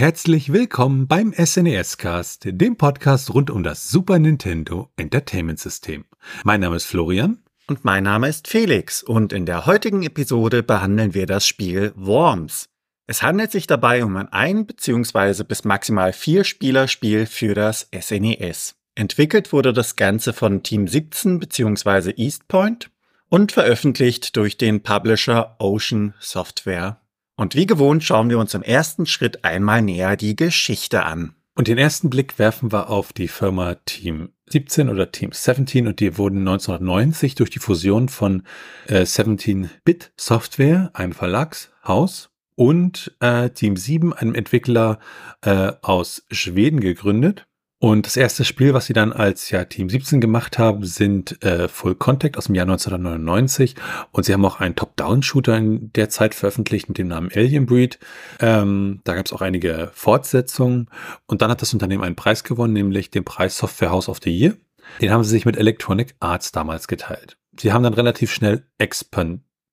[0.00, 6.06] Herzlich willkommen beim SNES Cast, dem Podcast rund um das Super Nintendo Entertainment System.
[6.42, 7.42] Mein Name ist Florian.
[7.66, 12.70] Und mein Name ist Felix und in der heutigen Episode behandeln wir das Spiel Worms.
[13.08, 15.44] Es handelt sich dabei um ein ein- bzw.
[15.44, 18.76] bis maximal vier Spieler-Spiel für das SNES.
[18.94, 22.14] Entwickelt wurde das Ganze von Team 17 bzw.
[22.16, 22.90] Eastpoint
[23.28, 27.02] und veröffentlicht durch den Publisher Ocean Software.
[27.40, 31.32] Und wie gewohnt schauen wir uns im ersten Schritt einmal näher die Geschichte an.
[31.54, 36.00] Und den ersten Blick werfen wir auf die Firma Team 17 oder Team 17 und
[36.00, 38.42] die wurden 1990 durch die Fusion von
[38.88, 44.98] äh, 17-Bit Software, einem Verlagshaus, und äh, Team 7, einem Entwickler
[45.40, 47.46] äh, aus Schweden gegründet.
[47.82, 51.66] Und das erste Spiel, was sie dann als ja, Team 17 gemacht haben, sind äh,
[51.66, 53.74] Full Contact aus dem Jahr 1999.
[54.12, 57.98] Und sie haben auch einen Top-Down-Shooter in der Zeit veröffentlicht mit dem Namen Alien Breed.
[58.38, 60.90] Ähm, da gab es auch einige Fortsetzungen.
[61.26, 64.30] Und dann hat das Unternehmen einen Preis gewonnen, nämlich den Preis Software House of the
[64.30, 64.56] Year.
[65.00, 67.38] Den haben sie sich mit Electronic Arts damals geteilt.
[67.58, 68.66] Sie haben dann relativ schnell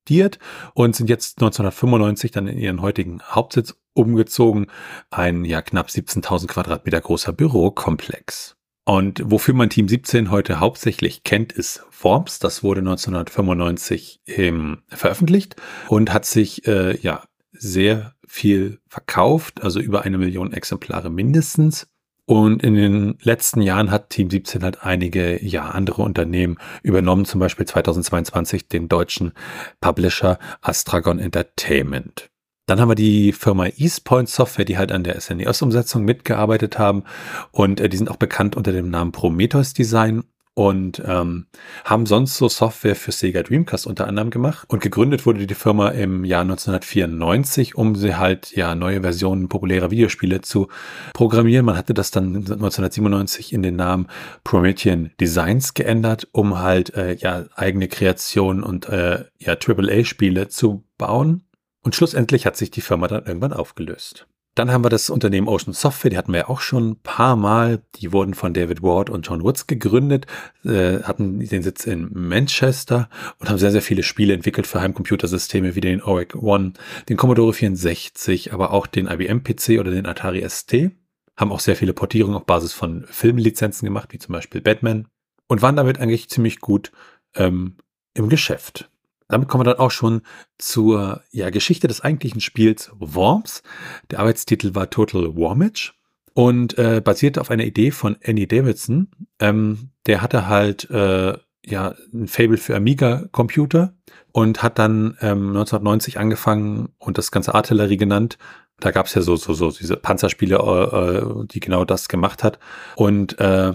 [0.07, 0.39] expandiert
[0.73, 4.67] und sind jetzt 1995 dann in ihren heutigen Hauptsitz umgezogen.
[5.09, 8.55] Ein ja knapp 17.000 Quadratmeter großer Bürokomplex.
[8.85, 12.39] Und wofür man Team 17 heute hauptsächlich kennt, ist Worms.
[12.39, 15.57] Das wurde 1995 ähm, veröffentlicht
[15.89, 21.87] und hat sich äh, ja sehr viel verkauft, also über eine Million Exemplare mindestens.
[22.29, 27.39] Und in den letzten Jahren hat Team 17 halt einige ja andere Unternehmen übernommen, zum
[27.39, 29.31] Beispiel 2022 den deutschen
[29.79, 32.29] Publisher Astragon Entertainment.
[32.65, 37.05] Dann haben wir die Firma Eastpoint Software, die halt an der SNES-Umsetzung mitgearbeitet haben.
[37.53, 40.25] Und äh, die sind auch bekannt unter dem Namen Prometheus Design
[40.57, 41.45] und ähm,
[41.85, 44.67] haben sonst so Software für Sega Dreamcast unter anderem gemacht.
[44.67, 49.91] Und gegründet wurde die Firma im Jahr 1994, um sie halt ja neue Versionen populärer
[49.91, 50.67] Videospiele zu
[51.13, 51.63] programmieren.
[51.63, 54.07] Man hatte das dann 1997 in den Namen
[54.43, 61.43] Promethean Designs geändert, um halt äh, ja eigene Kreationen und äh, ja AAA-Spiele zu bauen.
[61.83, 64.25] Und schlussendlich hat sich die Firma dann irgendwann aufgelöst.
[64.57, 67.35] Dann haben wir das Unternehmen Ocean Software, die hatten wir ja auch schon ein paar
[67.35, 67.83] Mal.
[67.97, 70.25] Die wurden von David Ward und John Woods gegründet,
[70.65, 73.07] äh, hatten den Sitz in Manchester
[73.37, 76.73] und haben sehr, sehr viele Spiele entwickelt für Heimcomputersysteme wie den OREC One,
[77.07, 80.89] den Commodore 64, aber auch den IBM PC oder den Atari ST.
[81.35, 85.07] Haben auch sehr viele Portierungen auf Basis von Filmlizenzen gemacht, wie zum Beispiel Batman.
[85.45, 86.91] Und waren damit eigentlich ziemlich gut
[87.35, 87.75] ähm,
[88.15, 88.89] im Geschäft.
[89.27, 90.21] Damit kommen wir dann auch schon
[90.57, 93.63] zur ja, Geschichte des eigentlichen Spiels Worms.
[94.11, 95.93] Der Arbeitstitel war Total Wormage
[96.33, 99.09] und äh, basierte auf einer Idee von Andy Davidson.
[99.39, 103.93] Ähm, der hatte halt äh, ja ein Fable für Amiga-Computer
[104.31, 108.37] und hat dann ähm, 1990 angefangen und das ganze Artillerie genannt.
[108.79, 112.43] Da gab es ja so, so, so diese Panzerspiele, äh, äh, die genau das gemacht
[112.43, 112.59] hat.
[112.95, 113.73] Und äh,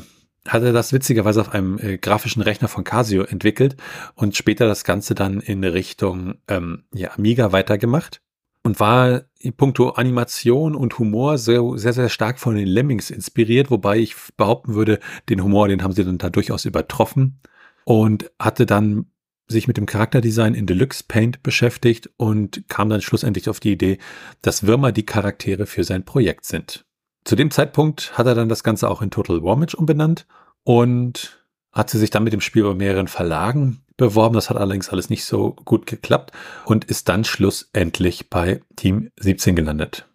[0.48, 3.76] hatte das witzigerweise auf einem äh, grafischen Rechner von Casio entwickelt
[4.14, 8.20] und später das Ganze dann in Richtung ähm, ja, Amiga weitergemacht
[8.64, 13.70] und war in puncto Animation und Humor sehr, sehr, sehr stark von den Lemmings inspiriert,
[13.70, 14.98] wobei ich behaupten würde,
[15.28, 17.40] den Humor, den haben sie dann da durchaus übertroffen
[17.84, 19.06] und hatte dann
[19.48, 23.98] sich mit dem Charakterdesign in Deluxe Paint beschäftigt und kam dann schlussendlich auf die Idee,
[24.40, 26.86] dass Würmer die Charaktere für sein Projekt sind.
[27.24, 30.26] Zu dem Zeitpunkt hat er dann das Ganze auch in Total Warmage umbenannt
[30.64, 34.34] und hat sie sich dann mit dem Spiel bei mehreren Verlagen beworben.
[34.34, 36.32] Das hat allerdings alles nicht so gut geklappt
[36.64, 40.06] und ist dann schlussendlich bei Team 17 gelandet.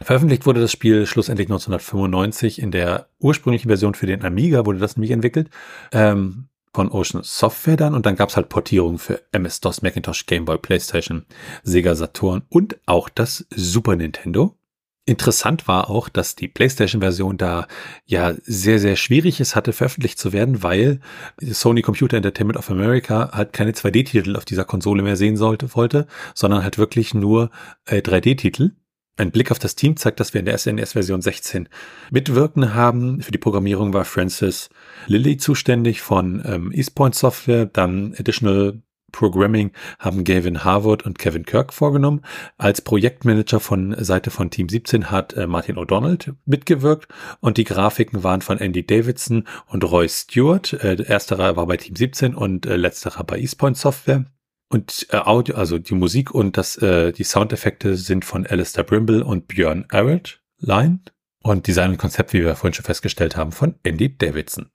[0.00, 4.96] Veröffentlicht wurde das Spiel schlussendlich 1995 in der ursprünglichen Version für den Amiga, wurde das
[4.96, 5.50] nämlich entwickelt,
[5.92, 10.44] ähm, von Ocean Software dann und dann gab es halt Portierungen für MS-DOS, Macintosh, Game
[10.44, 11.24] Boy, PlayStation,
[11.62, 14.56] Sega Saturn und auch das Super Nintendo.
[15.06, 17.66] Interessant war auch, dass die PlayStation-Version da
[18.06, 21.00] ja sehr, sehr schwierig ist, hatte veröffentlicht zu werden, weil
[21.42, 26.06] Sony Computer Entertainment of America halt keine 2D-Titel auf dieser Konsole mehr sehen sollte, wollte,
[26.34, 27.50] sondern halt wirklich nur
[27.84, 28.72] äh, 3D-Titel.
[29.16, 31.68] Ein Blick auf das Team zeigt, dass wir in der SNES-Version 16
[32.10, 33.20] mitwirken haben.
[33.20, 34.70] Für die Programmierung war Francis
[35.06, 38.82] Lilly zuständig von ähm, Eastpoint Software, dann Additional
[39.14, 42.22] Programming haben Gavin Harwood und Kevin Kirk vorgenommen.
[42.58, 47.08] Als Projektmanager von Seite von Team 17 hat äh, Martin O'Donnell mitgewirkt
[47.40, 50.72] und die Grafiken waren von Andy Davidson und Roy Stewart.
[50.72, 54.24] Äh, ersterer war bei Team 17 und äh, letzterer bei Eastpoint Software.
[54.68, 59.24] Und äh, Audio, also die Musik und das, äh, die Soundeffekte sind von Alistair Brimble
[59.24, 61.00] und Björn Arrett Line.
[61.40, 64.70] Und Design und Konzept, wie wir vorhin schon festgestellt haben, von Andy Davidson.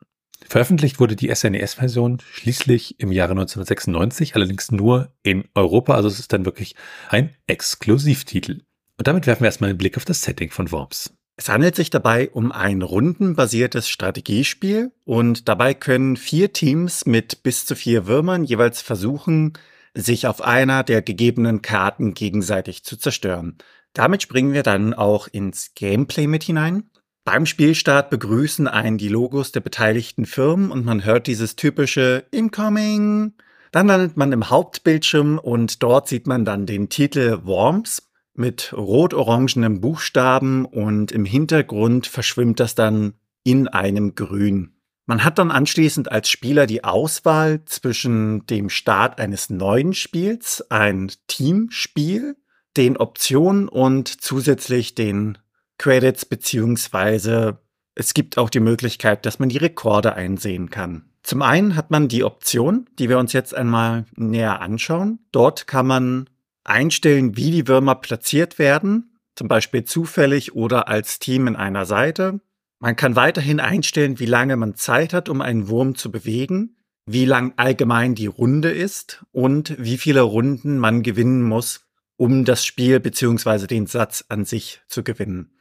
[0.49, 6.33] Veröffentlicht wurde die SNES-Version schließlich im Jahre 1996, allerdings nur in Europa, also es ist
[6.33, 6.75] dann wirklich
[7.09, 8.63] ein Exklusivtitel.
[8.97, 11.13] Und damit werfen wir erstmal einen Blick auf das Setting von Worms.
[11.37, 17.67] Es handelt sich dabei um ein rundenbasiertes Strategiespiel und dabei können vier Teams mit bis
[17.67, 19.53] zu vier Würmern jeweils versuchen,
[19.93, 23.59] sich auf einer der gegebenen Karten gegenseitig zu zerstören.
[23.93, 26.89] Damit springen wir dann auch ins Gameplay mit hinein.
[27.31, 33.33] Beim Spielstart begrüßen einen die Logos der beteiligten Firmen und man hört dieses typische Incoming.
[33.71, 39.79] Dann landet man im Hauptbildschirm und dort sieht man dann den Titel Worms mit rot-orangenem
[39.79, 44.71] Buchstaben und im Hintergrund verschwimmt das dann in einem Grün.
[45.05, 51.11] Man hat dann anschließend als Spieler die Auswahl zwischen dem Start eines neuen Spiels, ein
[51.27, 52.37] Teamspiel,
[52.75, 55.37] den Optionen und zusätzlich den
[55.79, 57.57] Credits beziehungsweise
[57.95, 61.09] es gibt auch die Möglichkeit, dass man die Rekorde einsehen kann.
[61.23, 65.19] Zum einen hat man die Option, die wir uns jetzt einmal näher anschauen.
[65.31, 66.29] Dort kann man
[66.63, 72.39] einstellen, wie die Würmer platziert werden, zum Beispiel zufällig oder als Team in einer Seite.
[72.79, 77.25] Man kann weiterhin einstellen, wie lange man Zeit hat, um einen Wurm zu bewegen, wie
[77.25, 81.81] lang allgemein die Runde ist und wie viele Runden man gewinnen muss,
[82.19, 83.65] um das Spiel bzw.
[83.65, 85.51] den Satz an sich zu gewinnen.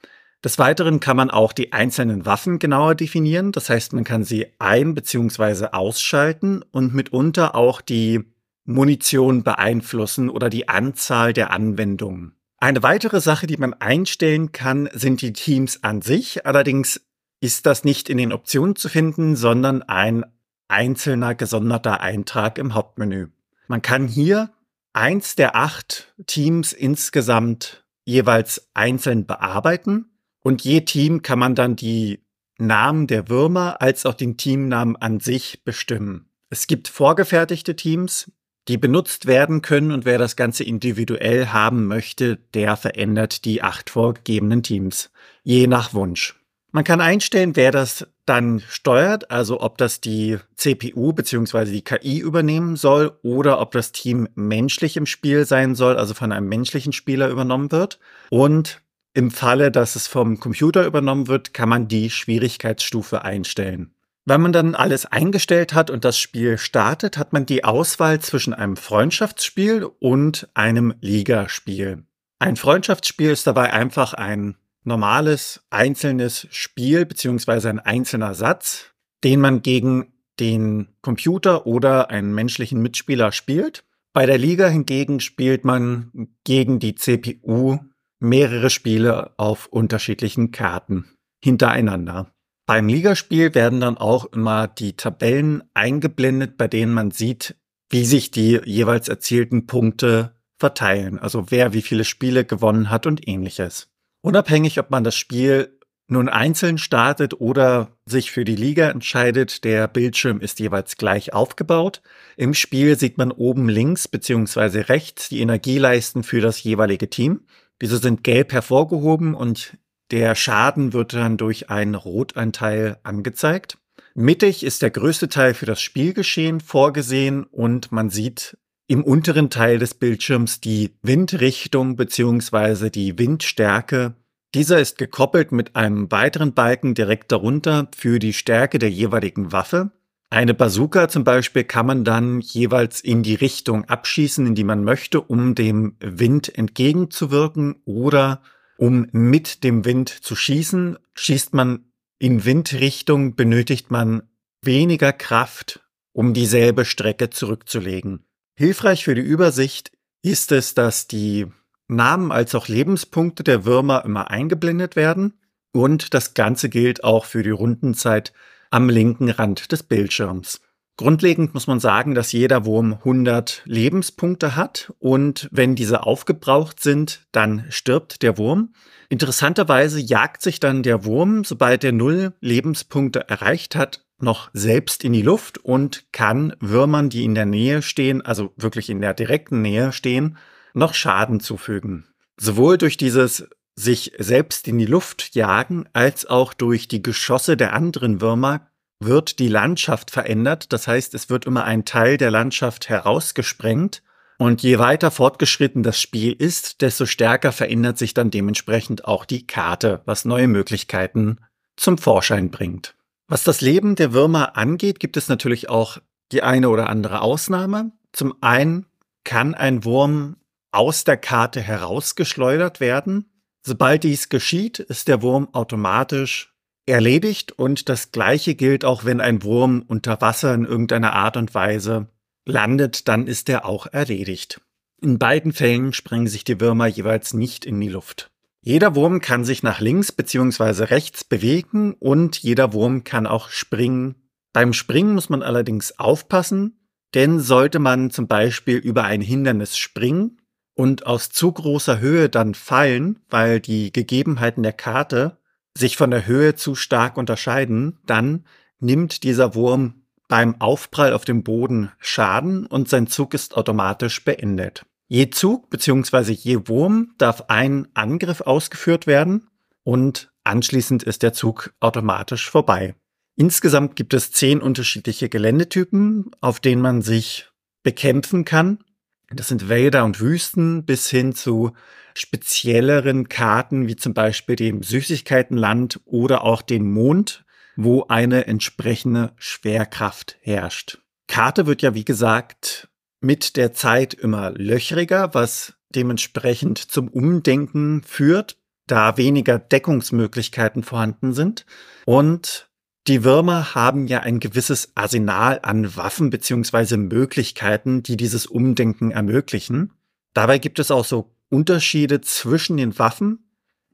[0.44, 3.52] Des Weiteren kann man auch die einzelnen Waffen genauer definieren.
[3.52, 5.68] Das heißt, man kann sie ein- bzw.
[5.72, 8.24] ausschalten und mitunter auch die
[8.64, 12.34] Munition beeinflussen oder die Anzahl der Anwendungen.
[12.58, 16.44] Eine weitere Sache, die man einstellen kann, sind die Teams an sich.
[16.44, 17.00] Allerdings
[17.40, 20.24] ist das nicht in den Optionen zu finden, sondern ein
[20.66, 23.28] einzelner gesonderter Eintrag im Hauptmenü.
[23.68, 24.50] Man kann hier
[24.92, 32.24] eins der acht Teams insgesamt jeweils einzeln bearbeiten und je Team kann man dann die
[32.58, 36.30] Namen der Würmer als auch den Teamnamen an sich bestimmen.
[36.50, 38.32] Es gibt vorgefertigte Teams,
[38.68, 43.90] die benutzt werden können und wer das Ganze individuell haben möchte, der verändert die acht
[43.90, 45.10] vorgegebenen Teams,
[45.42, 46.36] je nach Wunsch.
[46.70, 51.64] Man kann einstellen, wer das dann steuert, also ob das die CPU bzw.
[51.66, 56.32] die KI übernehmen soll oder ob das Team menschlich im Spiel sein soll, also von
[56.32, 57.98] einem menschlichen Spieler übernommen wird.
[58.30, 58.82] Und
[59.14, 63.92] im Falle, dass es vom Computer übernommen wird, kann man die Schwierigkeitsstufe einstellen.
[64.24, 68.52] Wenn man dann alles eingestellt hat und das Spiel startet, hat man die Auswahl zwischen
[68.52, 72.04] einem Freundschaftsspiel und einem Ligaspiel.
[72.38, 74.56] Ein Freundschaftsspiel ist dabei einfach ein
[74.88, 78.92] normales einzelnes Spiel beziehungsweise ein einzelner Satz,
[79.22, 83.84] den man gegen den Computer oder einen menschlichen Mitspieler spielt.
[84.12, 87.78] Bei der Liga hingegen spielt man gegen die CPU
[88.20, 91.06] mehrere Spiele auf unterschiedlichen Karten
[91.42, 92.32] hintereinander.
[92.66, 97.56] Beim Ligaspiel werden dann auch immer die Tabellen eingeblendet, bei denen man sieht,
[97.90, 103.26] wie sich die jeweils erzielten Punkte verteilen, also wer wie viele Spiele gewonnen hat und
[103.26, 103.88] ähnliches.
[104.20, 105.78] Unabhängig, ob man das Spiel
[106.08, 112.02] nun einzeln startet oder sich für die Liga entscheidet, der Bildschirm ist jeweils gleich aufgebaut.
[112.36, 114.80] Im Spiel sieht man oben links bzw.
[114.80, 117.46] rechts die Energieleisten für das jeweilige Team.
[117.82, 119.76] Diese sind gelb hervorgehoben und
[120.10, 123.76] der Schaden wird dann durch einen Rotanteil angezeigt.
[124.14, 128.56] Mittig ist der größte Teil für das Spielgeschehen vorgesehen und man sieht
[128.88, 132.88] im unteren Teil des Bildschirms die Windrichtung bzw.
[132.88, 134.14] die Windstärke.
[134.54, 139.92] Dieser ist gekoppelt mit einem weiteren Balken direkt darunter für die Stärke der jeweiligen Waffe.
[140.30, 144.84] Eine Bazooka zum Beispiel kann man dann jeweils in die Richtung abschießen, in die man
[144.84, 148.42] möchte, um dem Wind entgegenzuwirken oder
[148.78, 150.98] um mit dem Wind zu schießen.
[151.14, 154.22] Schießt man in Windrichtung, benötigt man
[154.62, 155.80] weniger Kraft,
[156.12, 158.24] um dieselbe Strecke zurückzulegen.
[158.58, 161.46] Hilfreich für die Übersicht ist es, dass die
[161.86, 165.34] Namen als auch Lebenspunkte der Würmer immer eingeblendet werden
[165.70, 168.32] und das Ganze gilt auch für die Rundenzeit
[168.72, 170.60] am linken Rand des Bildschirms.
[170.96, 177.28] Grundlegend muss man sagen, dass jeder Wurm 100 Lebenspunkte hat und wenn diese aufgebraucht sind,
[177.30, 178.72] dann stirbt der Wurm.
[179.08, 185.12] Interessanterweise jagt sich dann der Wurm, sobald er null Lebenspunkte erreicht hat, noch selbst in
[185.12, 189.62] die Luft und kann Würmern, die in der Nähe stehen, also wirklich in der direkten
[189.62, 190.38] Nähe stehen,
[190.74, 192.06] noch Schaden zufügen.
[192.36, 197.72] Sowohl durch dieses sich selbst in die Luft jagen, als auch durch die Geschosse der
[197.72, 198.68] anderen Würmer
[199.00, 200.72] wird die Landschaft verändert.
[200.72, 204.02] Das heißt, es wird immer ein Teil der Landschaft herausgesprengt.
[204.38, 209.46] Und je weiter fortgeschritten das Spiel ist, desto stärker verändert sich dann dementsprechend auch die
[209.46, 211.38] Karte, was neue Möglichkeiten
[211.76, 212.94] zum Vorschein bringt.
[213.28, 215.98] Was das Leben der Würmer angeht, gibt es natürlich auch
[216.32, 217.92] die eine oder andere Ausnahme.
[218.12, 218.86] Zum einen
[219.24, 220.36] kann ein Wurm
[220.72, 223.30] aus der Karte herausgeschleudert werden.
[223.62, 226.54] Sobald dies geschieht, ist der Wurm automatisch
[226.86, 231.54] erledigt und das gleiche gilt auch, wenn ein Wurm unter Wasser in irgendeiner Art und
[231.54, 232.08] Weise
[232.46, 234.62] landet, dann ist er auch erledigt.
[235.02, 238.30] In beiden Fällen sprengen sich die Würmer jeweils nicht in die Luft.
[238.60, 240.84] Jeder Wurm kann sich nach links bzw.
[240.84, 244.16] rechts bewegen und jeder Wurm kann auch springen.
[244.52, 246.80] Beim Springen muss man allerdings aufpassen,
[247.14, 250.40] denn sollte man zum Beispiel über ein Hindernis springen
[250.74, 255.38] und aus zu großer Höhe dann fallen, weil die Gegebenheiten der Karte
[255.76, 258.44] sich von der Höhe zu stark unterscheiden, dann
[258.80, 264.84] nimmt dieser Wurm beim Aufprall auf dem Boden Schaden und sein Zug ist automatisch beendet.
[265.08, 266.32] Je Zug bzw.
[266.32, 269.48] je Wurm darf ein Angriff ausgeführt werden
[269.82, 272.94] und anschließend ist der Zug automatisch vorbei.
[273.34, 277.48] Insgesamt gibt es zehn unterschiedliche Geländetypen, auf denen man sich
[277.82, 278.84] bekämpfen kann.
[279.30, 281.72] Das sind Wälder und Wüsten bis hin zu
[282.14, 287.44] spezielleren Karten wie zum Beispiel dem Süßigkeitenland oder auch dem Mond,
[287.76, 290.98] wo eine entsprechende Schwerkraft herrscht.
[291.28, 292.87] Karte wird ja wie gesagt
[293.20, 298.56] mit der Zeit immer löchriger, was dementsprechend zum Umdenken führt,
[298.86, 301.66] da weniger Deckungsmöglichkeiten vorhanden sind.
[302.04, 302.68] Und
[303.06, 309.92] die Würmer haben ja ein gewisses Arsenal an Waffen beziehungsweise Möglichkeiten, die dieses Umdenken ermöglichen.
[310.34, 313.48] Dabei gibt es auch so Unterschiede zwischen den Waffen,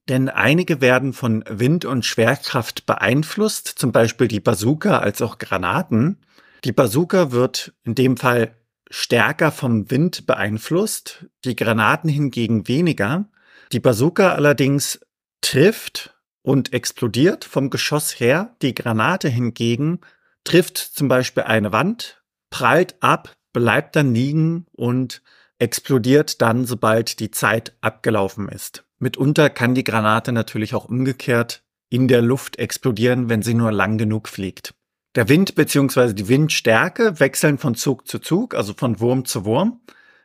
[0.08, 6.18] denn einige werden von Wind und Schwerkraft beeinflusst, zum Beispiel die Bazooka als auch Granaten.
[6.64, 8.54] Die Bazooka wird in dem Fall
[8.90, 13.26] stärker vom Wind beeinflusst, die Granaten hingegen weniger.
[13.72, 15.00] Die Bazooka allerdings
[15.40, 18.56] trifft und explodiert vom Geschoss her.
[18.62, 20.00] Die Granate hingegen
[20.44, 25.22] trifft zum Beispiel eine Wand, prallt ab, bleibt dann liegen und
[25.58, 28.84] explodiert dann, sobald die Zeit abgelaufen ist.
[28.98, 33.98] Mitunter kann die Granate natürlich auch umgekehrt in der Luft explodieren, wenn sie nur lang
[33.98, 34.74] genug fliegt.
[35.14, 36.12] Der Wind bzw.
[36.12, 39.80] die Windstärke wechseln von Zug zu Zug, also von Wurm zu Wurm.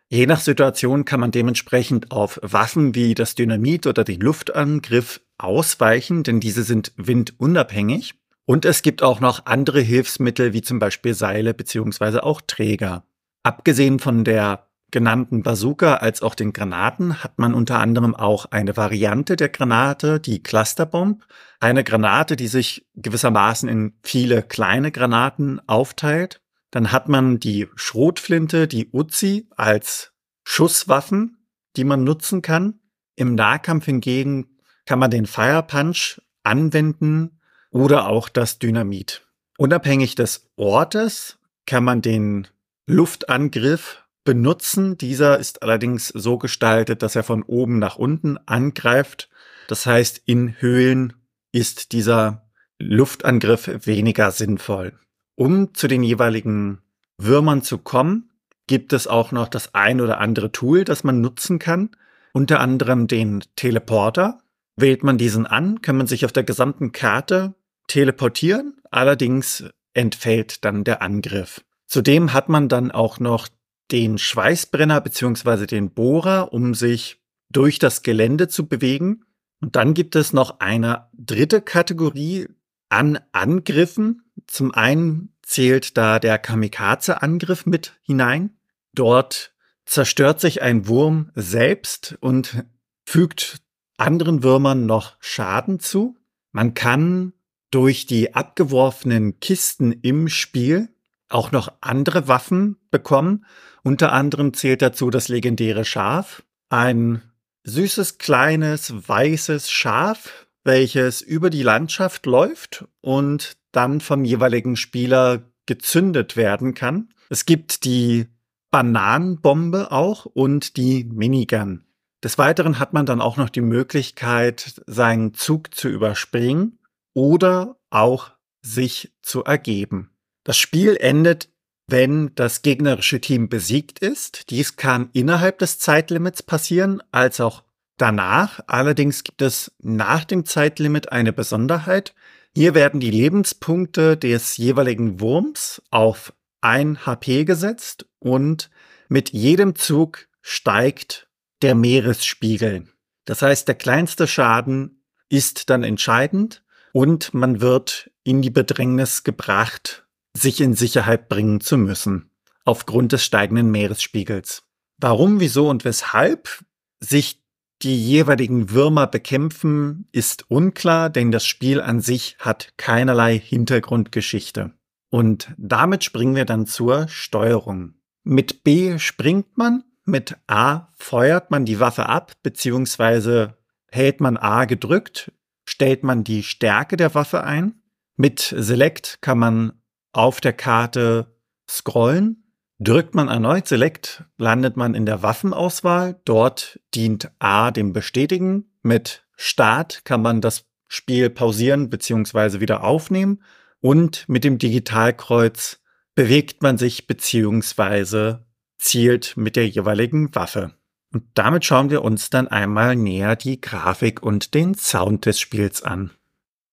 [0.08, 6.24] Je nach Situation kann man dementsprechend auf Waffen wie das Dynamit oder den Luftangriff ausweichen,
[6.24, 8.15] denn diese sind windunabhängig.
[8.46, 12.22] Und es gibt auch noch andere Hilfsmittel wie zum Beispiel Seile bzw.
[12.22, 13.03] auch Träger.
[13.43, 18.75] Abgesehen von der genannten Bazooka als auch den Granaten hat man unter anderem auch eine
[18.77, 21.25] Variante der Granate, die Clusterbomb.
[21.60, 26.41] Eine Granate, die sich gewissermaßen in viele kleine Granaten aufteilt.
[26.72, 31.38] Dann hat man die Schrotflinte, die Uzi als Schusswaffen,
[31.75, 32.79] die man nutzen kann.
[33.15, 37.39] Im Nahkampf hingegen kann man den Fire Punch anwenden
[37.72, 39.27] oder auch das Dynamit.
[39.58, 42.48] Unabhängig des Ortes kann man den
[42.88, 44.95] Luftangriff benutzen.
[44.95, 49.27] Dieser ist allerdings so gestaltet, dass er von oben nach unten angreift.
[49.67, 51.13] Das heißt, in Höhlen
[51.51, 54.93] ist dieser Luftangriff weniger sinnvoll.
[55.33, 56.83] Um zu den jeweiligen
[57.17, 58.29] Würmern zu kommen,
[58.67, 61.89] gibt es auch noch das ein oder andere Tool, das man nutzen kann.
[62.31, 64.43] Unter anderem den Teleporter.
[64.75, 67.55] Wählt man diesen an, kann man sich auf der gesamten Karte
[67.88, 68.77] teleportieren.
[68.91, 69.63] Allerdings
[69.95, 71.65] entfällt dann der Angriff.
[71.88, 73.48] Zudem hat man dann auch noch
[73.91, 79.25] den Schweißbrenner beziehungsweise den Bohrer, um sich durch das Gelände zu bewegen.
[79.62, 82.48] Und dann gibt es noch eine dritte Kategorie
[82.89, 84.24] an Angriffen.
[84.48, 88.58] Zum einen zählt da der Kamikaze-Angriff mit hinein.
[88.93, 89.53] Dort
[89.86, 92.63] zerstört sich ein Wurm selbst und
[93.05, 93.62] fügt
[93.98, 96.17] anderen Würmern noch Schaden zu.
[96.51, 97.34] Man kann
[97.72, 100.89] durch die abgeworfenen Kisten im Spiel
[101.29, 103.45] auch noch andere Waffen bekommen
[103.83, 107.21] unter anderem zählt dazu das legendäre Schaf, ein
[107.63, 116.36] süßes, kleines, weißes Schaf, welches über die Landschaft läuft und dann vom jeweiligen Spieler gezündet
[116.36, 117.09] werden kann.
[117.29, 118.27] Es gibt die
[118.71, 121.86] Bananenbombe auch und die Minigun.
[122.24, 126.79] Des Weiteren hat man dann auch noch die Möglichkeit, seinen Zug zu überspringen
[127.13, 128.31] oder auch
[128.62, 130.12] sich zu ergeben.
[130.50, 131.48] Das Spiel endet
[131.91, 134.50] wenn das gegnerische Team besiegt ist.
[134.50, 137.63] Dies kann innerhalb des Zeitlimits passieren, als auch
[137.98, 138.60] danach.
[138.65, 142.15] Allerdings gibt es nach dem Zeitlimit eine Besonderheit.
[142.56, 148.72] Hier werden die Lebenspunkte des jeweiligen Wurms auf ein HP gesetzt und
[149.08, 151.27] mit jedem Zug steigt
[151.62, 152.88] der Meeresspiegel.
[153.25, 160.08] Das heißt, der kleinste Schaden ist dann entscheidend und man wird in die Bedrängnis gebracht,
[160.39, 162.31] sich in Sicherheit bringen zu müssen,
[162.65, 164.63] aufgrund des steigenden Meeresspiegels.
[164.98, 166.63] Warum, wieso und weshalb
[167.00, 167.43] sich
[167.81, 174.74] die jeweiligen Würmer bekämpfen, ist unklar, denn das Spiel an sich hat keinerlei Hintergrundgeschichte.
[175.10, 177.93] Und damit springen wir dann zur Steuerung.
[178.24, 184.65] Mit B springt man, mit A feuert man die Waffe ab, beziehungsweise hält man A
[184.65, 185.31] gedrückt,
[185.65, 187.81] stellt man die Stärke der Waffe ein.
[188.17, 189.74] Mit Select kann man
[190.12, 191.36] auf der Karte
[191.70, 192.51] scrollen.
[192.80, 196.20] Drückt man erneut Select, landet man in der Waffenauswahl.
[196.24, 198.72] Dort dient A dem Bestätigen.
[198.82, 202.62] Mit Start kann man das Spiel pausieren bzw.
[202.62, 203.44] wieder aufnehmen.
[203.82, 205.82] Und mit dem Digitalkreuz
[206.16, 208.38] bewegt man sich bzw.
[208.78, 210.74] zielt mit der jeweiligen Waffe.
[211.13, 215.82] Und damit schauen wir uns dann einmal näher die Grafik und den Sound des Spiels
[215.82, 216.12] an.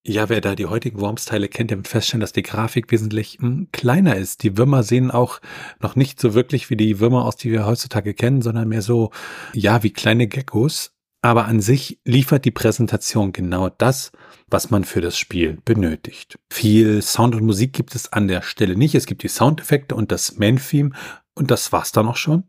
[0.08, 3.48] Ja, wer da die heutigen Worms-Teile kennt, der wird feststellen, dass die Grafik wesentlich mh,
[3.48, 4.44] hm, kleiner ist.
[4.44, 5.40] Die Würmer sehen auch
[5.80, 9.10] noch nicht so wirklich wie die Würmer aus, die wir heutzutage kennen, sondern mehr so,
[9.52, 10.92] ja, wie kleine Geckos.
[11.22, 14.12] Aber an sich liefert die Präsentation genau das,
[14.46, 16.38] was man für das Spiel benötigt.
[16.52, 18.94] Viel Sound und Musik gibt es an der Stelle nicht.
[18.94, 20.90] Es gibt die Soundeffekte und das Main-Theme
[21.34, 22.44] und das war's dann auch schon.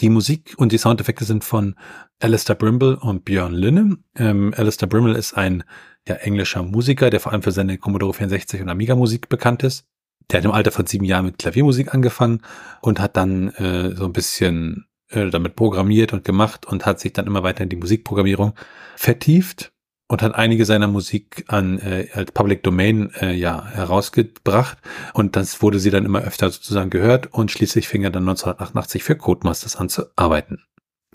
[0.00, 1.74] Die Musik und die Soundeffekte sind von
[2.18, 3.98] Alistair Brimble und Björn Linne.
[4.16, 5.64] Ähm, Alistair Brimble ist ein
[6.08, 9.86] ja, englischer Musiker, der vor allem für seine Commodore 64 und Amiga Musik bekannt ist.
[10.30, 12.42] Der hat im Alter von sieben Jahren mit Klaviermusik angefangen
[12.80, 17.12] und hat dann äh, so ein bisschen äh, damit programmiert und gemacht und hat sich
[17.12, 18.54] dann immer weiter in die Musikprogrammierung
[18.96, 19.72] vertieft
[20.08, 24.78] und hat einige seiner Musik an äh, als Public Domain äh, ja herausgebracht
[25.12, 29.02] und das wurde sie dann immer öfter sozusagen gehört und schließlich fing er dann 1988
[29.02, 30.62] für Codemasters an zu arbeiten.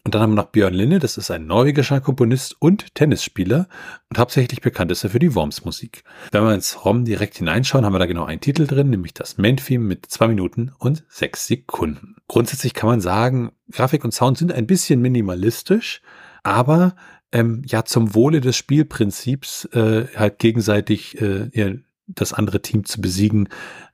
[0.03, 3.67] Und dann haben wir noch Björn Linne, das ist ein norwegischer Komponist und Tennisspieler
[4.09, 6.03] und hauptsächlich bekannt ist er für die Worms-Musik.
[6.31, 9.37] Wenn wir ins ROM direkt hineinschauen, haben wir da genau einen Titel drin, nämlich das
[9.37, 12.15] Main-Theme mit zwei Minuten und sechs Sekunden.
[12.27, 16.01] Grundsätzlich kann man sagen, Grafik und Sound sind ein bisschen minimalistisch,
[16.43, 16.95] aber
[17.31, 23.49] ähm, ja zum Wohle des Spielprinzips äh, halt gegenseitig äh, das andere Team zu besiegen,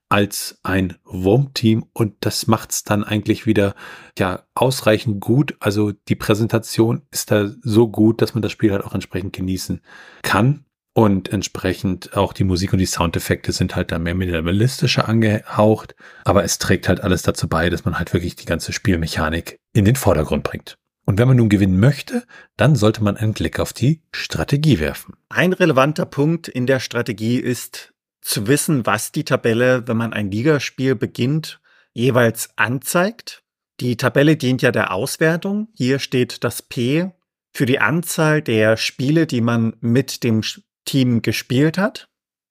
[0.10, 3.76] als ein Wurmteam und das macht's dann eigentlich wieder
[4.18, 5.56] ja ausreichend gut.
[5.60, 9.82] Also die Präsentation ist da so gut, dass man das Spiel halt auch entsprechend genießen
[10.22, 10.66] kann.
[10.98, 15.94] Und entsprechend auch die Musik und die Soundeffekte sind halt da mehr minimalistischer angehaucht.
[16.24, 19.84] Aber es trägt halt alles dazu bei, dass man halt wirklich die ganze Spielmechanik in
[19.84, 20.78] den Vordergrund bringt.
[21.06, 22.24] Und wenn man nun gewinnen möchte,
[22.56, 25.16] dann sollte man einen Blick auf die Strategie werfen.
[25.28, 27.94] Ein relevanter Punkt in der Strategie ist,
[28.26, 31.62] zu wissen, was die Tabelle, wenn man ein Ligaspiel beginnt,
[31.94, 33.44] jeweils anzeigt.
[33.80, 35.68] Die Tabelle dient ja der Auswertung.
[35.76, 37.12] Hier steht das P
[37.54, 40.42] für die Anzahl der Spiele, die man mit dem
[40.86, 42.10] Team gespielt hat.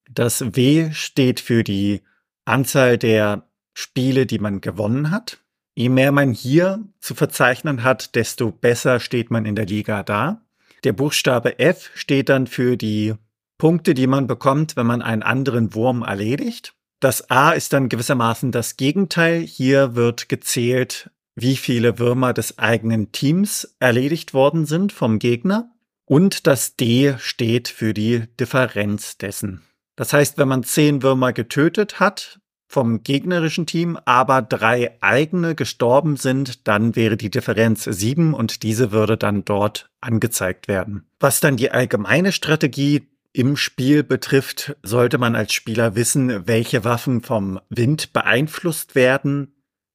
[0.09, 2.03] Das W steht für die
[2.45, 5.39] Anzahl der Spiele, die man gewonnen hat.
[5.75, 10.41] Je mehr man hier zu verzeichnen hat, desto besser steht man in der Liga da.
[10.85, 13.15] Der Buchstabe F steht dann für die
[13.57, 16.73] Punkte, die man bekommt, wenn man einen anderen Wurm erledigt.
[16.99, 19.41] Das A ist dann gewissermaßen das Gegenteil.
[19.41, 25.69] Hier wird gezählt, wie viele Würmer des eigenen Teams erledigt worden sind vom Gegner.
[26.05, 29.61] Und das D steht für die Differenz dessen.
[29.95, 36.17] Das heißt, wenn man zehn Würmer getötet hat vom gegnerischen Team, aber drei eigene gestorben
[36.17, 41.07] sind, dann wäre die Differenz sieben und diese würde dann dort angezeigt werden.
[41.19, 47.21] Was dann die allgemeine Strategie im Spiel betrifft, sollte man als Spieler wissen, welche Waffen
[47.21, 49.53] vom Wind beeinflusst werden.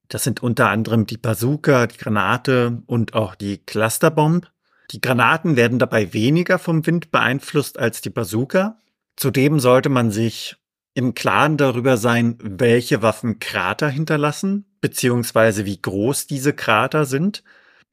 [0.09, 4.51] Das sind unter anderem die Bazooka, die Granate und auch die Clusterbomb.
[4.91, 8.77] Die Granaten werden dabei weniger vom Wind beeinflusst als die Bazooka.
[9.15, 10.57] Zudem sollte man sich
[10.93, 17.43] im Klaren darüber sein, welche Waffen Krater hinterlassen, beziehungsweise wie groß diese Krater sind.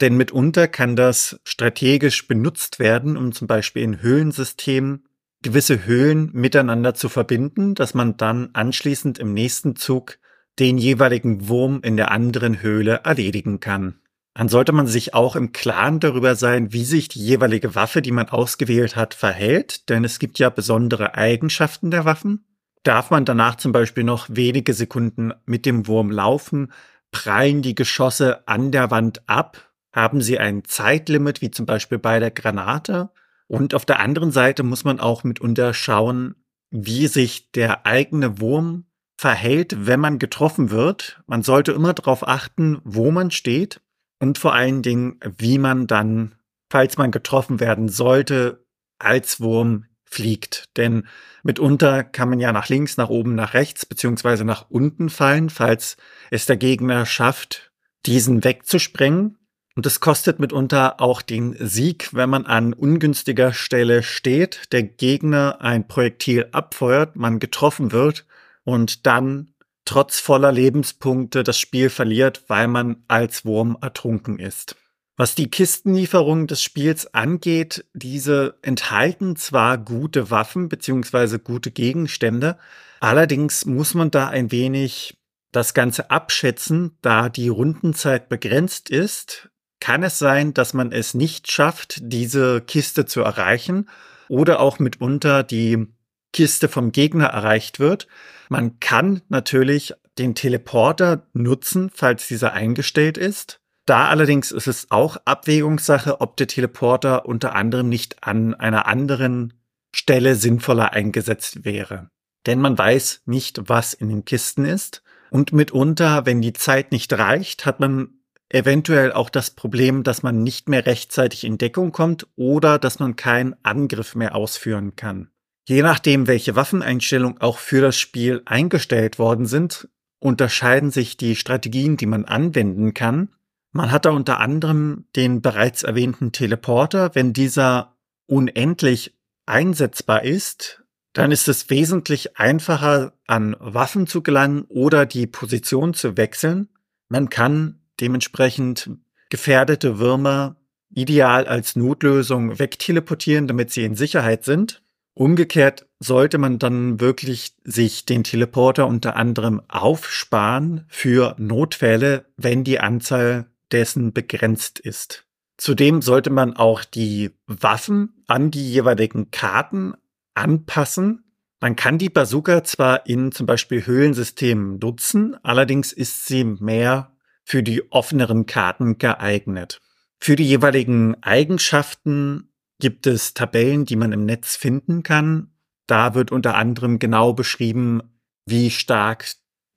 [0.03, 5.08] Denn mitunter kann das strategisch benutzt werden, um zum Beispiel in Höhlensystemen
[5.43, 10.19] gewisse Höhlen miteinander zu verbinden, dass man dann anschließend im nächsten Zug
[10.59, 14.01] den jeweiligen Wurm in der anderen Höhle erledigen kann.
[14.35, 18.13] Dann sollte man sich auch im Klaren darüber sein, wie sich die jeweilige Waffe, die
[18.13, 22.45] man ausgewählt hat, verhält, denn es gibt ja besondere Eigenschaften der Waffen.
[22.85, 26.73] Darf man danach zum Beispiel noch wenige Sekunden mit dem Wurm laufen,
[27.11, 32.21] prallen die Geschosse an der Wand ab, haben sie ein Zeitlimit, wie zum Beispiel bei
[32.21, 33.11] der Granate,
[33.49, 36.37] und auf der anderen Seite muss man auch mitunter schauen,
[36.71, 38.85] wie sich der eigene Wurm
[39.17, 41.21] verhält, wenn man getroffen wird.
[41.27, 43.81] Man sollte immer darauf achten, wo man steht
[44.21, 46.35] und vor allen Dingen, wie man dann,
[46.71, 48.65] falls man getroffen werden sollte,
[48.99, 50.77] als Wurm fliegt.
[50.77, 51.07] Denn
[51.43, 55.97] mitunter kann man ja nach links, nach oben, nach rechts beziehungsweise nach unten fallen, falls
[56.31, 57.73] es der Gegner schafft,
[58.07, 59.38] diesen wegzusprengen.
[59.79, 65.59] Und es kostet mitunter auch den Sieg, wenn man an ungünstiger Stelle steht, der Gegner
[65.61, 68.27] ein Projektil abfeuert, man getroffen wird
[68.65, 74.75] und dann trotz voller Lebenspunkte das Spiel verliert, weil man als Wurm ertrunken ist.
[75.17, 81.39] Was die Kistenlieferung des Spiels angeht, diese enthalten zwar gute Waffen bzw.
[81.39, 82.59] gute Gegenstände,
[82.99, 85.21] allerdings muss man da ein wenig
[85.53, 91.51] das Ganze abschätzen, da die Rundenzeit begrenzt ist kann es sein, dass man es nicht
[91.51, 93.89] schafft, diese Kiste zu erreichen
[94.29, 95.87] oder auch mitunter die
[96.33, 98.07] Kiste vom Gegner erreicht wird.
[98.49, 103.61] Man kann natürlich den Teleporter nutzen, falls dieser eingestellt ist.
[103.87, 109.55] Da allerdings ist es auch Abwägungssache, ob der Teleporter unter anderem nicht an einer anderen
[109.95, 112.11] Stelle sinnvoller eingesetzt wäre.
[112.47, 115.03] Denn man weiß nicht, was in den Kisten ist.
[115.31, 118.18] Und mitunter, wenn die Zeit nicht reicht, hat man
[118.51, 123.17] eventuell auch das Problem, dass man nicht mehr rechtzeitig in Deckung kommt oder dass man
[123.17, 125.31] keinen Angriff mehr ausführen kann.
[125.69, 131.97] Je nachdem, welche Waffeneinstellungen auch für das Spiel eingestellt worden sind, unterscheiden sich die Strategien,
[131.97, 133.35] die man anwenden kann.
[133.73, 137.15] Man hat da unter anderem den bereits erwähnten Teleporter.
[137.15, 140.83] Wenn dieser unendlich einsetzbar ist,
[141.13, 146.69] dann ist es wesentlich einfacher, an Waffen zu gelangen oder die Position zu wechseln.
[147.09, 148.91] Man kann dementsprechend
[149.31, 150.57] gefährdete Würmer
[150.91, 154.83] ideal als Notlösung wegteleportieren, damit sie in Sicherheit sind.
[155.15, 162.79] Umgekehrt sollte man dann wirklich sich den Teleporter unter anderem aufsparen für Notfälle, wenn die
[162.79, 165.27] Anzahl dessen begrenzt ist.
[165.57, 169.95] Zudem sollte man auch die Waffen an die jeweiligen Karten
[170.35, 171.25] anpassen.
[171.61, 177.11] Man kann die Bazooka zwar in zum Beispiel Höhlensystemen nutzen, allerdings ist sie mehr
[177.49, 179.81] für die offeneren Karten geeignet.
[180.21, 185.51] Für die jeweiligen Eigenschaften gibt es Tabellen, die man im Netz finden kann.
[185.87, 188.03] Da wird unter anderem genau beschrieben,
[188.45, 189.25] wie stark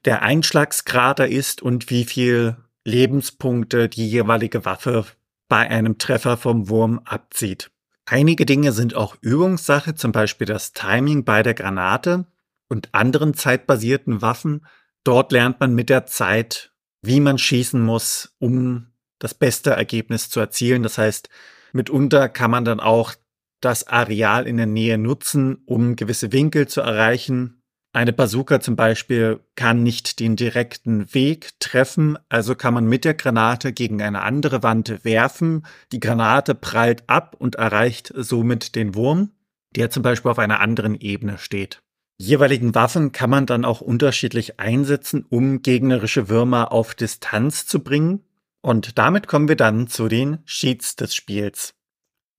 [0.04, 5.06] der Einschlagskrater ist und wie viel Lebenspunkte die jeweilige Waffe
[5.48, 7.72] bei einem Treffer vom Wurm abzieht.
[8.06, 12.26] Einige Dinge sind auch Übungssache, zum Beispiel das Timing bei der Granate
[12.68, 14.66] und anderen zeitbasierten Waffen.
[15.06, 16.71] Dort lernt man mit der Zeit
[17.02, 18.88] wie man schießen muss, um
[19.20, 20.84] das beste Ergebnis zu erzielen.
[20.84, 21.30] Das heißt,
[21.74, 23.14] mitunter kann man dann auch
[23.60, 27.62] das Areal in der Nähe nutzen, um gewisse Winkel zu erreichen.
[27.94, 33.14] Eine Bazooka zum Beispiel kann nicht den direkten Weg treffen, also kann man mit der
[33.14, 35.66] Granate gegen eine andere Wand werfen.
[35.92, 39.32] Die Granate prallt ab und erreicht somit den Wurm,
[39.76, 41.82] der zum Beispiel auf einer anderen Ebene steht
[42.22, 48.22] jeweiligen Waffen kann man dann auch unterschiedlich einsetzen, um gegnerische Würmer auf Distanz zu bringen.
[48.62, 51.74] Und damit kommen wir dann zu den Cheats des Spiels.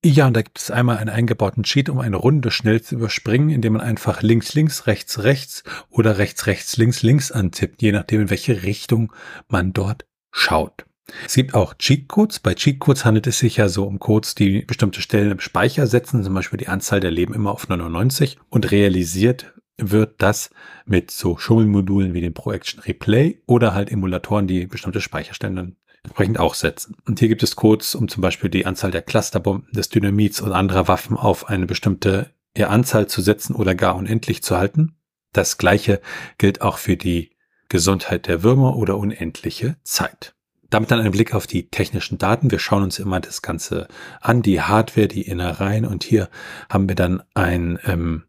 [0.05, 3.51] Ja, und da gibt es einmal einen eingebauten Cheat, um eine Runde schnell zu überspringen,
[3.51, 8.23] indem man einfach links, links, rechts, rechts oder rechts, rechts, links, links antippt, je nachdem,
[8.23, 9.13] in welche Richtung
[9.49, 10.87] man dort schaut.
[11.27, 12.41] Es gibt auch Cheatcodes.
[12.41, 16.23] Bei Cheatcodes handelt es sich ja so um Codes, die bestimmte Stellen im Speicher setzen,
[16.25, 20.51] zum Beispiel die Anzahl der Leben immer auf 99 und realisiert wird das
[20.85, 25.77] mit so Schummelmodulen wie dem Pro Action Replay oder halt Emulatoren, die bestimmte Speicherstellen dann
[26.05, 26.97] entsprechend auch setzen.
[27.07, 30.53] Und hier gibt es Codes, um zum Beispiel die Anzahl der Clusterbomben, des Dynamits und
[30.53, 34.97] anderer Waffen auf eine bestimmte Anzahl zu setzen oder gar unendlich zu halten.
[35.33, 36.01] Das gleiche
[36.39, 37.31] gilt auch für die
[37.69, 40.35] Gesundheit der Würmer oder unendliche Zeit.
[40.69, 42.51] Damit dann ein Blick auf die technischen Daten.
[42.51, 43.89] Wir schauen uns immer das Ganze
[44.21, 46.29] an, die Hardware, die Innereien und hier
[46.69, 48.25] haben wir dann ein ähm,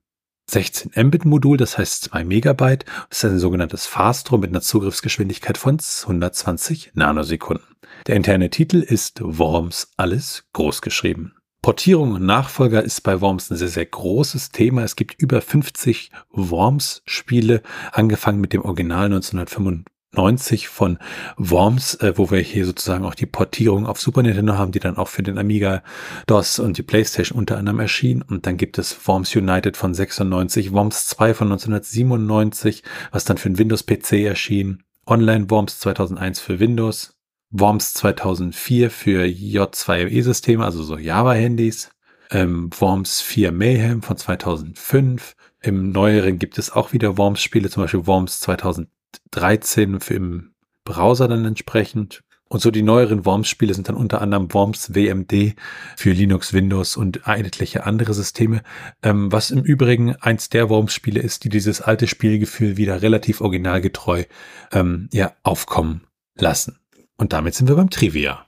[0.54, 2.86] 16 Mbit-Modul, das heißt 2 Megabyte.
[3.10, 7.66] Das ist ein sogenanntes Fastro mit einer Zugriffsgeschwindigkeit von 120 Nanosekunden.
[8.08, 11.34] Der interne Titel ist Worms alles großgeschrieben.
[11.63, 14.84] Portierung und Nachfolger ist bei Worms ein sehr, sehr großes Thema.
[14.84, 17.62] Es gibt über 50 Worms-Spiele,
[17.92, 20.97] angefangen mit dem Original 1995 90 von
[21.38, 24.97] Worms, äh, wo wir hier sozusagen auch die Portierung auf Super Nintendo haben, die dann
[24.97, 25.84] auch für den Amiga
[26.28, 28.21] DOS und die PlayStation unter anderem erschien.
[28.21, 33.49] Und dann gibt es Worms United von 96, Worms 2 von 1997, was dann für
[33.49, 37.15] den Windows-PC erschien, Online Worms 2001 für Windows,
[37.52, 41.91] Worms 2004 für J2E-Systeme, also so Java-Handys,
[42.32, 48.08] ähm, Worms 4 Mayhem von 2005, im neueren gibt es auch wieder Worms-Spiele, zum Beispiel
[48.08, 48.89] Worms 2000
[49.32, 50.54] 13 für im
[50.86, 52.23] Browser dann entsprechend.
[52.49, 55.56] Und so die neueren Worms-Spiele sind dann unter anderem Worms WMD
[55.95, 58.62] für Linux, Windows und etliche andere Systeme.
[59.02, 64.26] Ähm, was im Übrigen eins der Worms-Spiele ist, die dieses alte Spielgefühl wieder relativ originalgetreu
[64.71, 66.78] ähm, ja, aufkommen lassen.
[67.17, 68.45] Und damit sind wir beim Trivia.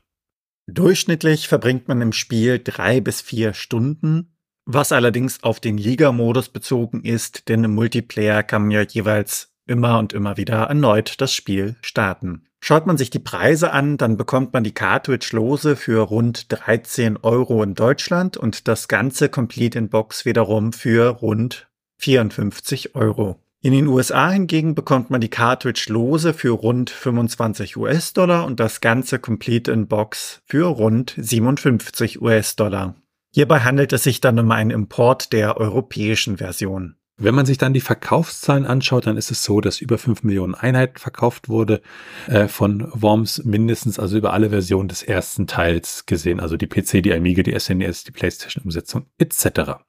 [0.67, 7.03] Durchschnittlich verbringt man im Spiel drei bis vier Stunden, was allerdings auf den Liga-Modus bezogen
[7.03, 11.75] ist, denn im Multiplayer kann man ja jeweils immer und immer wieder erneut das Spiel
[11.81, 12.47] starten.
[12.59, 17.61] Schaut man sich die Preise an, dann bekommt man die Cartridge-Lose für rund 13 Euro
[17.61, 21.67] in Deutschland und das ganze Complete in Box wiederum für rund
[21.99, 23.39] 54 Euro.
[23.61, 28.81] In den USA hingegen bekommt man die Cartridge lose für rund 25 US-Dollar und das
[28.81, 32.95] ganze Complete in Box für rund 57 US-Dollar.
[33.33, 36.95] Hierbei handelt es sich dann um einen Import der europäischen Version.
[37.17, 40.53] Wenn man sich dann die Verkaufszahlen anschaut, dann ist es so, dass über 5 Millionen
[40.53, 41.81] Einheiten verkauft wurde
[42.27, 47.01] äh, von Worms, mindestens also über alle Versionen des ersten Teils gesehen, also die PC,
[47.01, 49.79] die Amiga, die SNES, die PlayStation-Umsetzung etc.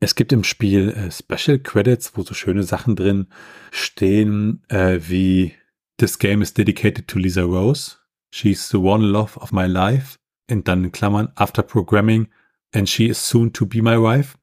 [0.00, 3.28] Es gibt im Spiel äh, Special Credits, wo so schöne Sachen drin
[3.70, 5.54] stehen, äh, wie
[5.98, 7.98] This game is dedicated to Lisa Rose.
[8.34, 10.18] She's the one love of my life.
[10.50, 12.26] Und dann in Klammern, after programming,
[12.74, 14.36] and she is soon to be my wife.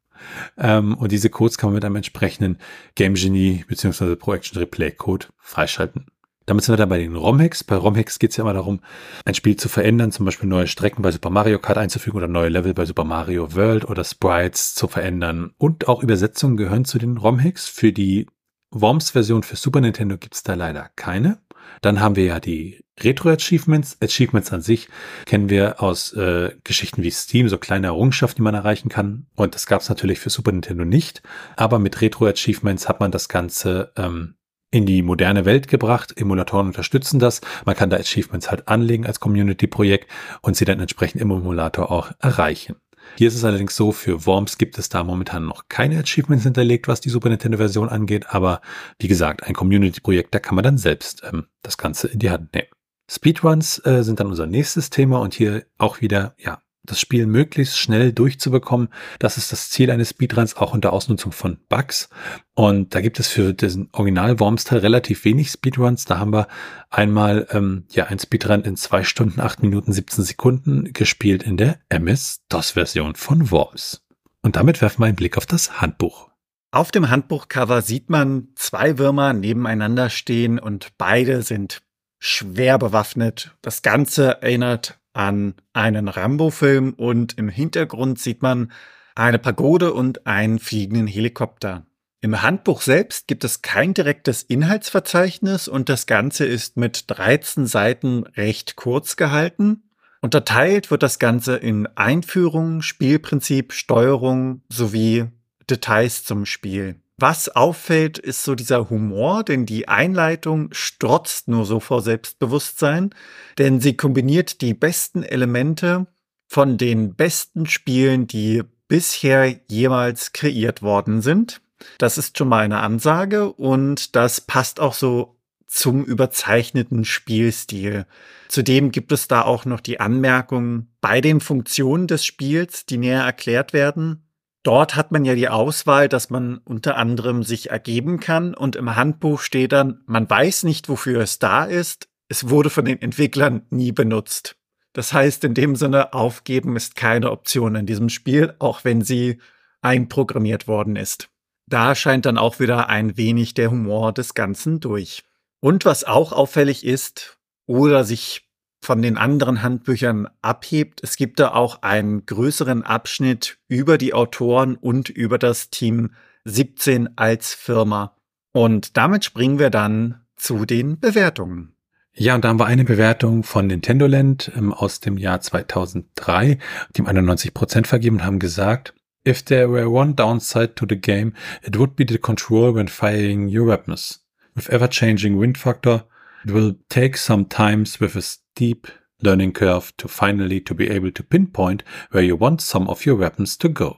[0.58, 2.58] Ähm, und diese Codes kann man mit einem entsprechenden
[2.96, 4.16] Game Genie bzw.
[4.16, 6.06] Pro Action Replay Code freischalten.
[6.50, 7.64] Damit sind wir dann bei den ROM-Hacks.
[7.64, 8.80] Bei ROM-Hacks geht es ja immer darum,
[9.24, 12.50] ein Spiel zu verändern, zum Beispiel neue Strecken bei Super Mario Kart einzufügen oder neue
[12.50, 15.54] Level bei Super Mario World oder Sprites zu verändern.
[15.60, 17.68] Und auch Übersetzungen gehören zu den ROM-Hacks.
[17.68, 18.26] Für die
[18.72, 21.38] Worms-Version für Super Nintendo gibt es da leider keine.
[21.82, 23.98] Dann haben wir ja die Retro-Achievements.
[24.02, 24.90] Achievements an sich
[25.26, 29.28] kennen wir aus äh, Geschichten wie Steam, so kleine Errungenschaften, die man erreichen kann.
[29.36, 31.22] Und das gab es natürlich für Super Nintendo nicht.
[31.56, 34.36] Aber mit Retro-Achievements hat man das Ganze ähm,
[34.72, 36.14] in die moderne Welt gebracht.
[36.16, 37.42] Emulatoren unterstützen das.
[37.66, 40.10] Man kann da Achievements halt anlegen als Community-Projekt
[40.42, 42.76] und sie dann entsprechend im Emulator auch erreichen.
[43.16, 46.88] Hier ist es allerdings so, für Worms gibt es da momentan noch keine Achievements hinterlegt,
[46.88, 48.62] was die Super Nintendo-Version angeht, aber
[49.00, 52.54] wie gesagt, ein Community-Projekt, da kann man dann selbst ähm, das Ganze in die Hand
[52.54, 52.70] nehmen.
[53.10, 57.78] Speedruns äh, sind dann unser nächstes Thema und hier auch wieder, ja, das Spiel möglichst
[57.78, 58.90] schnell durchzubekommen.
[59.20, 62.10] Das ist das Ziel eines Speedruns, auch unter Ausnutzung von Bugs.
[62.56, 66.06] Und da gibt es für diesen Original Worms-Teil relativ wenig Speedruns.
[66.06, 66.48] Da haben wir
[66.90, 71.80] einmal ähm, ja ein Speedrun in zwei Stunden, acht Minuten, 17 Sekunden gespielt in der
[71.90, 74.06] MS-DOS-Version von Worms.
[74.42, 76.30] Und damit werfen wir einen Blick auf das Handbuch.
[76.72, 81.82] Auf dem Handbuchcover sieht man zwei Würmer nebeneinander stehen und beide sind
[82.20, 83.56] schwer bewaffnet.
[83.62, 88.72] Das Ganze erinnert an einen Rambo-Film und im Hintergrund sieht man
[89.16, 91.86] eine Pagode und einen fliegenden Helikopter.
[92.22, 98.24] Im Handbuch selbst gibt es kein direktes Inhaltsverzeichnis und das Ganze ist mit 13 Seiten
[98.36, 99.84] recht kurz gehalten.
[100.22, 105.28] Unterteilt wird das Ganze in Einführung, Spielprinzip, Steuerung sowie
[105.70, 107.00] Details zum Spiel.
[107.22, 113.10] Was auffällt, ist so dieser Humor, denn die Einleitung strotzt nur so vor Selbstbewusstsein,
[113.58, 116.08] denn sie kombiniert die besten Elemente
[116.48, 121.62] von den besten Spielen, die bisher jemals kreiert worden sind.
[121.98, 125.36] Das ist schon mal eine Ansage und das passt auch so
[125.68, 128.06] zum überzeichneten Spielstil.
[128.48, 133.24] Zudem gibt es da auch noch die Anmerkung bei den Funktionen des Spiels, die näher
[133.24, 134.29] erklärt werden.
[134.64, 138.96] Dort hat man ja die Auswahl, dass man unter anderem sich ergeben kann und im
[138.96, 142.10] Handbuch steht dann, man weiß nicht, wofür es da ist.
[142.28, 144.58] Es wurde von den Entwicklern nie benutzt.
[144.94, 149.40] Das heißt, in dem Sinne, aufgeben ist keine Option in diesem Spiel, auch wenn sie
[149.82, 151.30] einprogrammiert worden ist.
[151.68, 155.24] Da scheint dann auch wieder ein wenig der Humor des Ganzen durch.
[155.62, 158.49] Und was auch auffällig ist oder sich
[158.82, 161.02] von den anderen Handbüchern abhebt.
[161.04, 166.12] Es gibt da auch einen größeren Abschnitt über die Autoren und über das Team
[166.46, 168.16] 17 als Firma.
[168.52, 171.74] Und damit springen wir dann zu den Bewertungen.
[172.14, 176.58] Ja, und da haben wir eine Bewertung von Nintendo Land ähm, aus dem Jahr 2003,
[176.96, 178.94] die ihm 91 Prozent vergeben und haben gesagt,
[179.28, 183.48] If there were one downside to the game, it would be the control when firing
[183.48, 184.26] your weapons.
[184.56, 186.06] With ever-changing wind factor,
[186.46, 188.88] it will take some times with a steep
[189.22, 193.20] learning curve to finally to be able to pinpoint where you want some of your
[193.20, 193.98] weapons to go.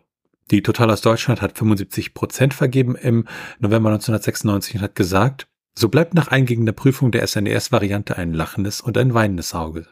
[0.49, 3.25] Die Total aus Deutschland hat 75% vergeben im
[3.59, 8.97] November 1996 und hat gesagt, so bleibt nach eingehender Prüfung der SNES-Variante ein lachendes und
[8.97, 9.87] ein weinendes Auge.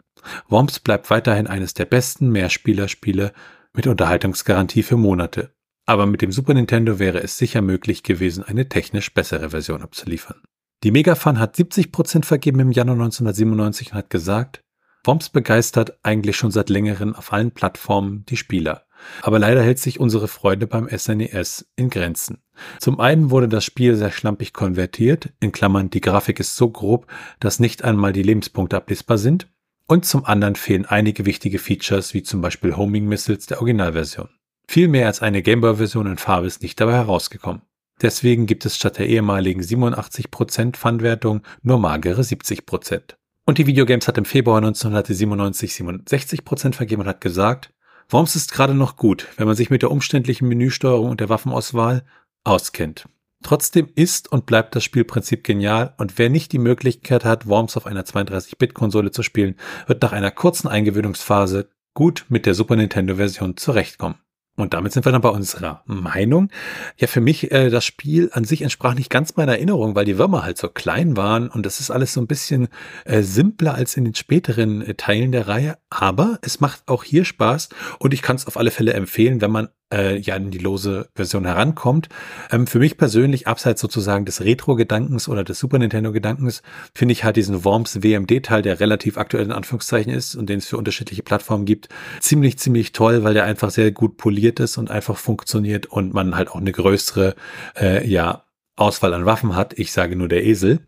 [0.49, 3.31] Worms bleibt weiterhin eines der besten Mehrspielerspiele
[3.73, 5.53] mit Unterhaltungsgarantie für Monate.
[5.85, 10.41] Aber mit dem Super Nintendo wäre es sicher möglich gewesen, eine technisch bessere Version abzuliefern.
[10.83, 14.63] Die Megafan hat 70% vergeben im Januar 1997 und hat gesagt,
[15.03, 18.85] Worms begeistert eigentlich schon seit längerem auf allen Plattformen die Spieler.
[19.21, 22.43] Aber leider hält sich unsere Freude beim SNES e in Grenzen.
[22.79, 27.07] Zum einen wurde das Spiel sehr schlampig konvertiert, in Klammern die Grafik ist so grob,
[27.39, 29.47] dass nicht einmal die Lebenspunkte ablesbar sind.
[29.87, 34.29] und zum anderen fehlen einige wichtige Features wie zum Beispiel Homing Missiles der Originalversion.
[34.67, 37.63] Viel mehr als eine Gameboy-Version in Farbe ist nicht dabei herausgekommen.
[38.01, 43.15] Deswegen gibt es statt der ehemaligen 87% Pfandwertung nur magere 70%.
[43.45, 47.73] Und die Videogames hat im Februar 1997 67% vergeben und hat gesagt,
[48.09, 52.03] Worms ist gerade noch gut, wenn man sich mit der umständlichen Menüsteuerung und der Waffenauswahl
[52.43, 53.07] auskennt.
[53.43, 57.85] Trotzdem ist und bleibt das Spielprinzip genial und wer nicht die Möglichkeit hat, Worms auf
[57.85, 59.55] einer 32-Bit-Konsole zu spielen,
[59.87, 64.15] wird nach einer kurzen Eingewöhnungsphase gut mit der Super Nintendo-Version zurechtkommen.
[64.59, 66.49] Und damit sind wir dann bei unserer Meinung.
[66.97, 70.17] Ja, für mich, äh, das Spiel an sich entsprach nicht ganz meiner Erinnerung, weil die
[70.17, 72.67] Würmer halt so klein waren und das ist alles so ein bisschen
[73.05, 75.77] äh, simpler als in den späteren äh, Teilen der Reihe.
[75.89, 77.69] Aber es macht auch hier Spaß
[77.99, 81.09] und ich kann es auf alle Fälle empfehlen, wenn man äh, ja in die lose
[81.15, 82.09] Version herankommt.
[82.51, 86.61] Ähm, für mich persönlich, abseits sozusagen des Retro-Gedankens oder des Super Nintendo-Gedankens,
[86.93, 90.67] finde ich halt diesen Worms WMD-Teil, der relativ aktuell in Anführungszeichen ist und den es
[90.67, 94.91] für unterschiedliche Plattformen gibt, ziemlich, ziemlich toll, weil der einfach sehr gut poliert ist und
[94.91, 97.35] einfach funktioniert und man halt auch eine größere,
[97.79, 98.43] äh, ja,
[98.79, 99.77] Auswahl an Waffen hat.
[99.77, 100.79] Ich sage nur der Esel.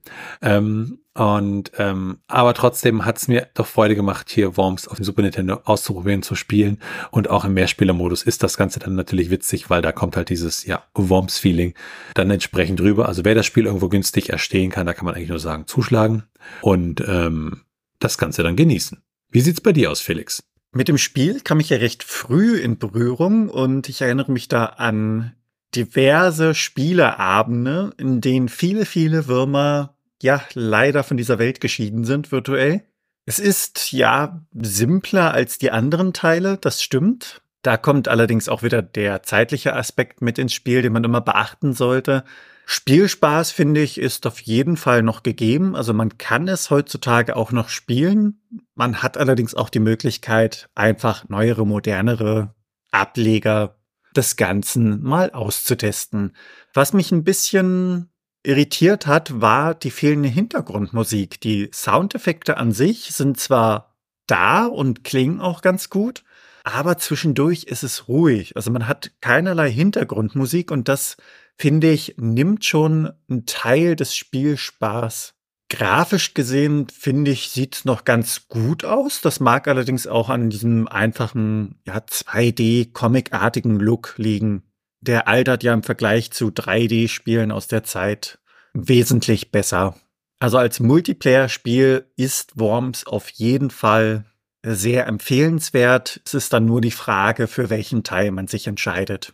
[0.41, 5.03] Ähm, und ähm, aber trotzdem hat es mir doch Freude gemacht, hier Worms auf dem
[5.03, 6.79] Super Nintendo auszuprobieren, zu spielen.
[7.11, 10.65] Und auch im Mehrspielermodus ist das Ganze dann natürlich witzig, weil da kommt halt dieses
[10.65, 11.73] ja Worms-Feeling
[12.13, 13.09] dann entsprechend rüber.
[13.09, 16.23] Also wer das Spiel irgendwo günstig erstehen kann, da kann man eigentlich nur sagen, zuschlagen
[16.61, 17.63] und ähm,
[17.99, 19.03] das Ganze dann genießen.
[19.29, 20.43] Wie sieht's bei dir aus, Felix?
[20.73, 24.65] Mit dem Spiel kam ich ja recht früh in Berührung und ich erinnere mich da
[24.65, 25.33] an
[25.75, 32.83] diverse Spieleabende, in denen viele, viele Würmer ja leider von dieser Welt geschieden sind, virtuell.
[33.25, 37.41] Es ist ja simpler als die anderen Teile, das stimmt.
[37.61, 41.73] Da kommt allerdings auch wieder der zeitliche Aspekt mit ins Spiel, den man immer beachten
[41.73, 42.23] sollte.
[42.65, 45.75] Spielspaß, finde ich, ist auf jeden Fall noch gegeben.
[45.75, 48.41] Also man kann es heutzutage auch noch spielen.
[48.75, 52.55] Man hat allerdings auch die Möglichkeit, einfach neuere, modernere
[52.91, 53.80] Ableger
[54.15, 56.35] des Ganzen mal auszutesten.
[56.73, 58.09] Was mich ein bisschen
[58.43, 61.39] irritiert hat, war die fehlende Hintergrundmusik.
[61.41, 63.95] Die Soundeffekte an sich sind zwar
[64.27, 66.23] da und klingen auch ganz gut,
[66.63, 68.55] aber zwischendurch ist es ruhig.
[68.55, 71.17] Also man hat keinerlei Hintergrundmusik und das,
[71.55, 75.33] finde ich, nimmt schon einen Teil des Spielspaß.
[75.71, 79.21] Grafisch gesehen, finde ich, sieht es noch ganz gut aus.
[79.21, 84.63] Das mag allerdings auch an diesem einfachen, ja, 2D-Comic-artigen Look liegen
[85.01, 88.39] der altert ja im Vergleich zu 3D-Spielen aus der Zeit
[88.73, 89.95] wesentlich besser.
[90.39, 94.25] Also als Multiplayer-Spiel ist Worms auf jeden Fall
[94.63, 96.21] sehr empfehlenswert.
[96.25, 99.33] Es ist dann nur die Frage, für welchen Teil man sich entscheidet.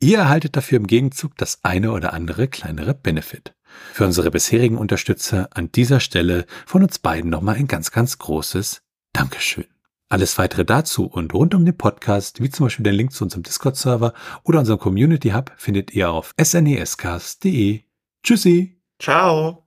[0.00, 3.54] Ihr erhaltet dafür im Gegenzug das eine oder andere kleinere Benefit.
[3.92, 8.82] Für unsere bisherigen Unterstützer an dieser Stelle von uns beiden nochmal ein ganz, ganz großes
[9.12, 9.66] Dankeschön.
[10.08, 13.42] Alles weitere dazu und rund um den Podcast, wie zum Beispiel den Link zu unserem
[13.42, 14.12] Discord-Server
[14.44, 17.82] oder unserem Community Hub, findet ihr auf snescast.de.
[18.22, 18.80] Tschüssi.
[19.00, 19.66] Ciao.